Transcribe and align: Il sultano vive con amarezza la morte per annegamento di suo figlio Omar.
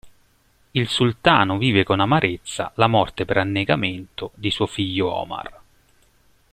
Il 0.71 0.87
sultano 0.87 1.59
vive 1.59 1.83
con 1.83 1.99
amarezza 1.99 2.71
la 2.73 2.87
morte 2.87 3.23
per 3.23 3.37
annegamento 3.37 4.31
di 4.33 4.49
suo 4.49 4.65
figlio 4.65 5.11
Omar. 5.13 5.61